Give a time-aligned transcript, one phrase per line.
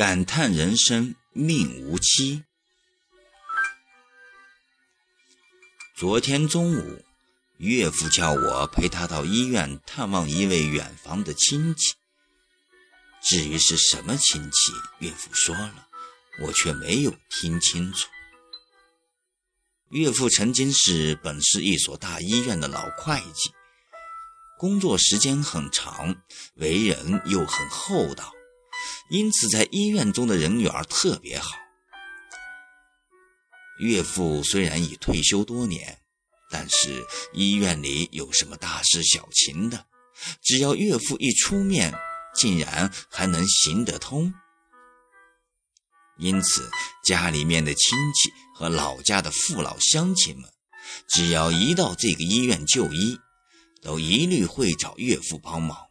[0.00, 2.42] 感叹人生命无期。
[5.94, 7.04] 昨天中午，
[7.58, 11.92] 岳父叫我陪他到医院探望一位远房的亲戚。
[13.22, 15.86] 至于是什么亲戚，岳父说了，
[16.44, 18.08] 我却没有听清楚。
[19.90, 23.52] 岳父曾经是本市一所大医院的老会计，
[24.58, 26.22] 工作时间很长，
[26.54, 28.32] 为人又很厚道。
[29.10, 31.56] 因此，在医院中的人缘特别好。
[33.80, 35.98] 岳父虽然已退休多年，
[36.48, 39.86] 但是医院里有什么大事小情的，
[40.42, 41.92] 只要岳父一出面，
[42.34, 44.32] 竟然还能行得通。
[46.18, 46.70] 因此，
[47.04, 50.48] 家里面的亲戚和老家的父老乡亲们，
[51.08, 53.18] 只要一到这个医院就医，
[53.82, 55.89] 都一律会找岳父帮忙。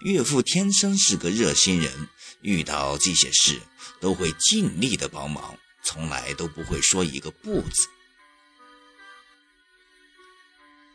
[0.00, 2.08] 岳父天生是个热心人，
[2.42, 3.60] 遇到这些事
[4.00, 7.88] 都会尽力的帮忙，从来都不会说一个不字。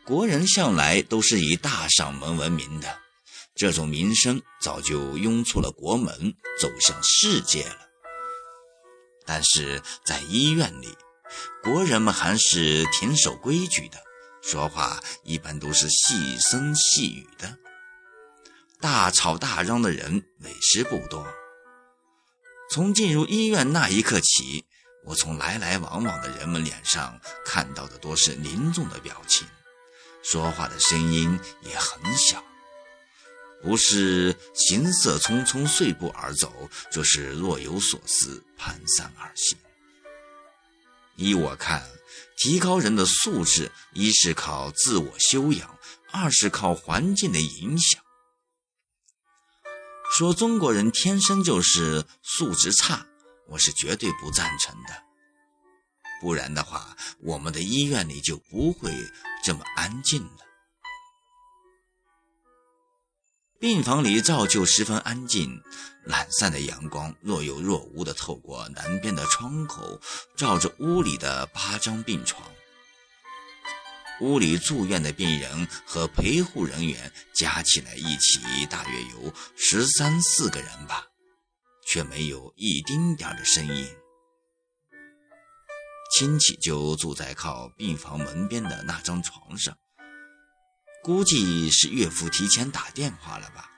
[0.04, 3.00] 国人向来都是以大嗓门闻名的，
[3.54, 7.78] 这种名声早就拥出了国门，走向世界了。
[9.24, 10.96] 但是在医院里，
[11.62, 14.02] 国人们还是挺守规矩的，
[14.42, 17.58] 说话一般都是细声细语的。
[18.82, 21.24] 大吵大嚷的人为时不多。
[22.68, 24.64] 从进入医院那一刻起，
[25.04, 27.16] 我从来来往往的人们脸上
[27.46, 29.46] 看到的多是凝重的表情，
[30.24, 32.42] 说话的声音也很小，
[33.62, 36.52] 不是行色匆匆碎步而走，
[36.90, 39.56] 就是若有所思蹒跚而行。
[41.14, 41.86] 依我看，
[42.36, 45.78] 提高人的素质，一是靠自我修养，
[46.10, 48.01] 二是靠环境的影响。
[50.12, 53.06] 说中国人天生就是素质差，
[53.48, 55.02] 我是绝对不赞成的。
[56.20, 58.92] 不然的话，我们的医院里就不会
[59.42, 60.36] 这么安静了。
[63.58, 65.62] 病房里照旧十分安静，
[66.04, 69.98] 懒散的阳光若有若无地透过南边的窗口，
[70.36, 72.42] 照着屋里的八张病床。
[74.22, 81.04] 屋里住院的病人和陪护人员加起来一起大约有十三四个人吧，
[81.88, 83.84] 却没有一丁点的声音。
[86.16, 89.76] 亲戚就住在靠病房门边的那张床上，
[91.02, 93.68] 估计是岳父提前打电话了吧。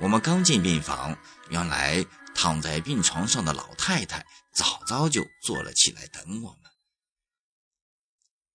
[0.00, 1.16] 我们刚进病房，
[1.50, 6.71] 原来躺在病床上的老太太早早就坐了起来等我们。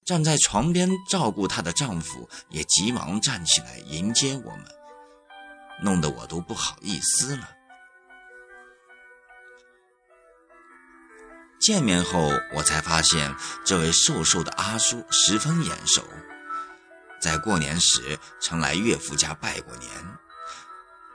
[0.08, 4.66] 站在床边照顾她的丈夫也急忙站起来迎接我们，
[5.84, 7.50] 弄得我都不好意思了。
[11.60, 13.36] 见面后，我才发现
[13.66, 16.02] 这位瘦瘦的阿叔十分眼熟，
[17.20, 19.90] 在过年时曾来岳父家拜过年。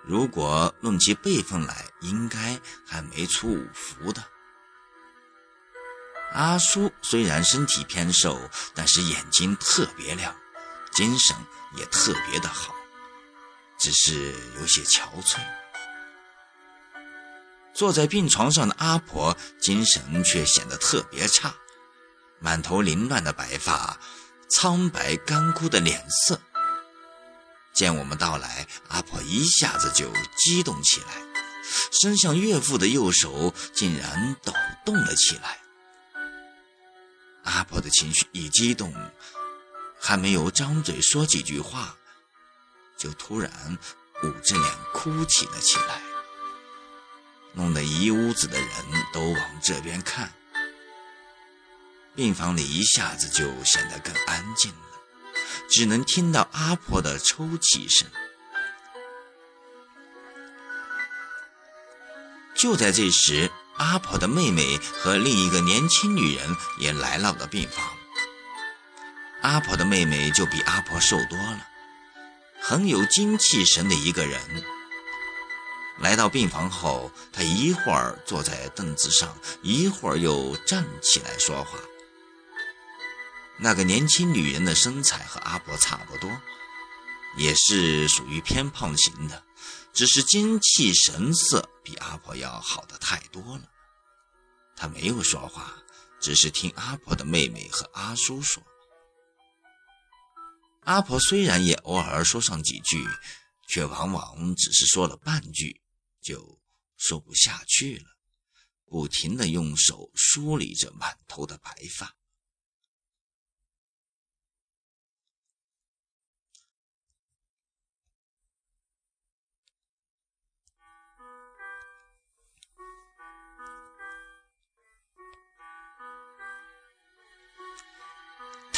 [0.05, 4.23] 如果论起辈分来，应该还没出五福的。
[6.35, 8.39] 阿叔虽然身体偏瘦，
[8.75, 10.35] 但是眼睛特别亮，
[10.95, 11.37] 精神
[11.77, 12.75] 也特别的好，
[13.79, 15.39] 只是有些憔悴。
[17.75, 21.55] 坐在病床上的阿婆精神却显得特别差，
[22.39, 23.99] 满头凌乱的白发，
[24.51, 26.41] 苍白干枯的脸色。
[27.75, 31.23] 见我们到来，阿婆一下子就激动起来，
[32.03, 34.53] 伸向岳父的右手竟然抖
[34.85, 35.62] 动了起来。
[37.75, 38.95] 我的情绪一激动，
[39.99, 41.97] 还没有张嘴说几句话，
[42.99, 43.51] 就突然
[44.23, 46.03] 捂着脸哭起了起来，
[47.55, 48.69] 弄得一屋子的人
[49.13, 50.31] 都往这边看。
[52.15, 55.01] 病房里一下子就显得更安静了，
[55.71, 58.07] 只能听到阿婆的抽泣声。
[62.55, 63.51] 就在这时。
[63.77, 67.85] 阿婆的妹妹和另一个年轻女人也来到了病房。
[69.41, 71.67] 阿婆的妹妹就比阿婆瘦多了，
[72.61, 74.41] 很有精气神的一个人。
[75.99, 81.79] 来到病房后，她一会儿坐在凳子上，一会儿又站起来说话。
[83.59, 86.31] 那个年轻女人的身材和阿婆差不多，
[87.37, 89.43] 也是属于偏胖型的。
[89.93, 93.69] 只是精气神色比阿婆要好的太多了。
[94.75, 95.83] 他没有说话，
[96.21, 98.63] 只是听阿婆的妹妹和阿叔说。
[100.85, 103.07] 阿婆虽然也偶尔说上几句，
[103.69, 105.81] 却往往只是说了半句，
[106.21, 106.61] 就
[106.97, 108.07] 说不下去了，
[108.87, 112.17] 不停的用手梳理着满头的白发。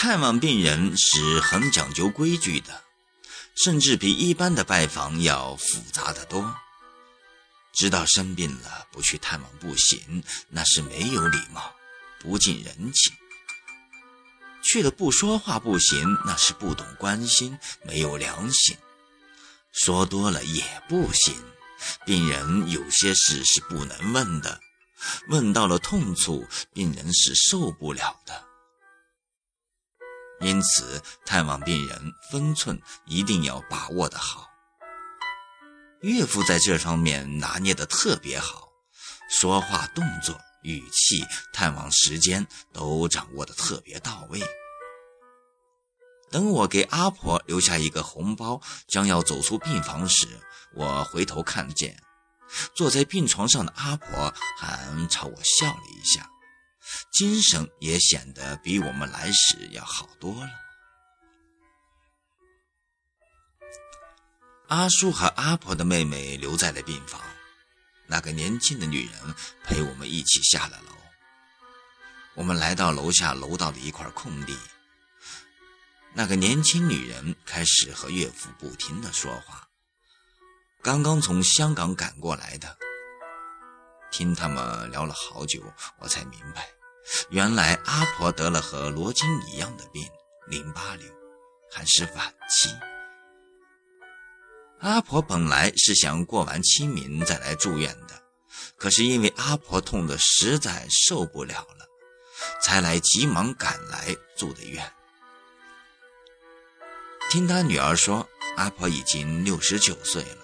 [0.04, 2.82] 探望病人是很讲究规矩的，
[3.54, 6.54] 甚至比一般的拜访要复杂的多。
[7.72, 11.74] 知道生病了不去探望不行，那是没有礼貌，
[12.20, 13.14] 不近人情；
[14.62, 18.76] 去了不说话不行，那是不懂关心，没有良心。
[19.72, 21.34] 说多了也不行，
[22.04, 24.60] 病人有些事是不能问的，
[25.28, 28.43] 问到了痛处，病人是受不了的。
[30.40, 34.48] 因此，探望病人分寸一定要把握得好。
[36.02, 38.68] 岳父在这方面拿捏得特别好，
[39.30, 44.42] 说话、动作、语气、探望时间都掌握得特别到位。
[46.30, 50.26] 等我给阿婆留下一个红包，将要走出病房时，
[50.74, 51.96] 我回头看见
[52.74, 56.28] 坐在病床上的阿婆，还朝我笑了一下。
[57.12, 60.50] 精神也显得比我们来时要好多了。
[64.68, 67.20] 阿叔和阿婆的妹妹留在了病房，
[68.06, 70.92] 那个年轻的女人陪我们一起下了楼。
[72.34, 74.58] 我们来到楼下楼道的一块空地，
[76.14, 79.68] 那个年轻女人开始和岳父不停的说话，
[80.82, 82.76] 刚刚从香港赶过来的。
[84.10, 85.62] 听他们聊了好久，
[85.98, 86.68] 我才明白，
[87.30, 90.08] 原来阿婆得了和罗金一样的病——
[90.48, 91.06] 淋巴瘤，
[91.70, 92.70] 还是晚期。
[94.80, 98.22] 阿婆本来是想过完清明再来住院的，
[98.76, 101.86] 可是因为阿婆痛得实在受不了了，
[102.62, 104.92] 才来急忙赶来住的院。
[107.30, 110.38] 听他女儿说，阿婆已经六十九岁了。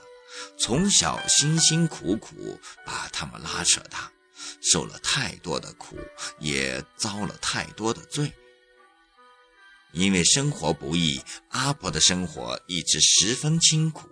[0.59, 4.11] 从小辛辛苦苦把他们拉扯大，
[4.61, 5.97] 受了太多的苦，
[6.39, 8.33] 也遭了太多的罪。
[9.93, 14.09] 因为生活不易，阿婆的生活一直十分清苦，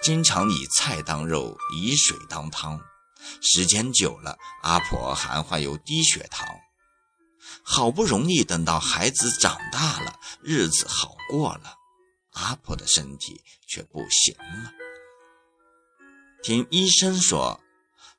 [0.00, 2.80] 经常以菜当肉，以水当汤。
[3.40, 6.48] 时间久了，阿婆还患有低血糖。
[7.62, 11.76] 好不容易等到孩子长大了，日子好过了。
[12.32, 14.72] 阿婆的身体却不行了。
[16.42, 17.61] 听医生说，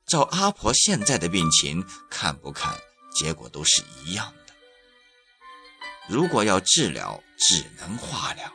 [0.06, 2.78] 照阿婆现在的病情，看不看
[3.14, 4.54] 结果都是一样的。
[6.08, 8.52] 如果要治疗，只能化疗。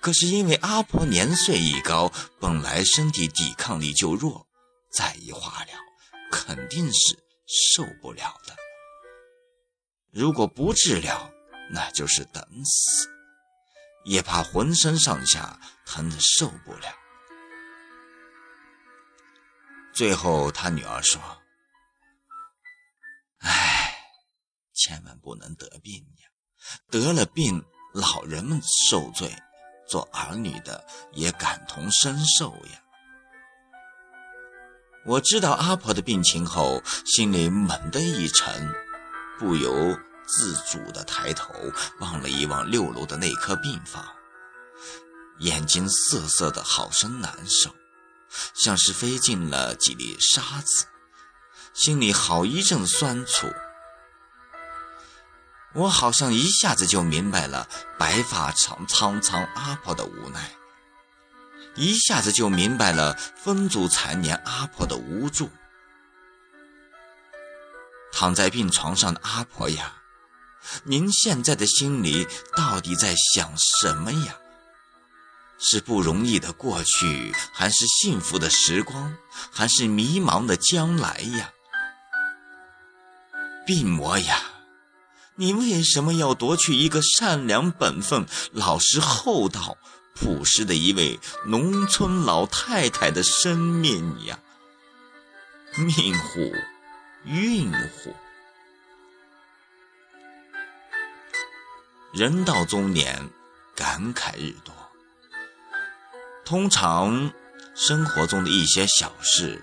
[0.00, 4.46] 可是因为阿婆年岁已高，本来身体抵抗力就弱，
[4.92, 5.74] 再一化疗，
[6.30, 8.54] 肯定是受不了的。
[10.12, 11.30] 如果不治疗，
[11.70, 13.08] 那就是等死。
[14.04, 16.88] 也怕浑身上下疼得受不了。
[19.96, 21.20] 最后，他女儿说
[23.40, 23.94] ：“哎，
[24.74, 26.28] 千万不能得病呀！
[26.90, 29.34] 得了病，老人们受罪，
[29.88, 32.82] 做儿女的也感同身受呀。”
[35.06, 38.70] 我知道阿婆的病情后，心里猛地一沉，
[39.38, 39.72] 不由。
[40.28, 41.54] 自主的抬头
[42.00, 44.04] 望了一望六楼的那棵病房，
[45.38, 47.72] 眼睛涩涩的，好生难受，
[48.54, 50.86] 像是飞进了几粒沙子，
[51.74, 53.52] 心里好一阵酸楚。
[55.74, 60.52] 我好像一下子就明白了白发苍苍苍阿婆的无奈，
[61.74, 65.50] 一下子就明白了风烛残年阿婆的无助。
[68.12, 69.94] 躺在病床上的阿婆呀。
[70.82, 72.26] 您现在的心里
[72.56, 74.36] 到底在想什么呀？
[75.58, 79.16] 是不容易的过去，还是幸福的时光，
[79.50, 81.52] 还是迷茫的将来呀？
[83.66, 84.42] 病魔呀，
[85.34, 89.76] 你为什么要夺去一个善良本分、老实厚道、
[90.14, 94.38] 朴实的一位农村老太太的生命呀？
[95.76, 96.52] 命乎，
[97.24, 98.14] 运乎。
[102.12, 103.28] 人到中年，
[103.74, 104.72] 感慨日多。
[106.46, 107.32] 通常
[107.74, 109.60] 生活中的一些小事，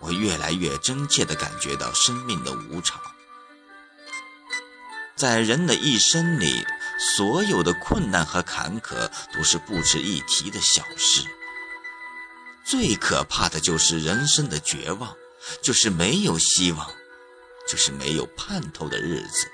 [0.00, 3.00] 我越来越真切地感觉到生命的无常。
[5.14, 6.66] 在人的一生里，
[7.16, 11.22] 所有的困难和坎坷都是不值一提的小事。
[12.64, 15.14] 最可怕的就是人生的绝望，
[15.62, 16.90] 就是没有希望，
[17.68, 19.46] 就是没有盼头的日子。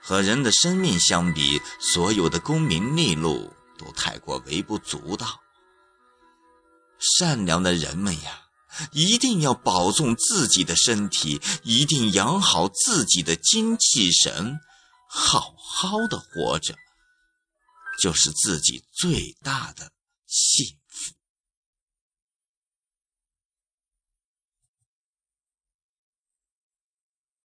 [0.00, 5.40] 和人的生命相比，所有的功名利禄都太过微不足道。
[6.98, 8.48] 善良的人们呀，
[8.92, 14.58] 一定要保重自己的身体，一定养好自己的精气神，
[15.08, 16.74] 好好的活着，
[18.02, 19.92] 就是自己最大的
[20.26, 20.76] 幸。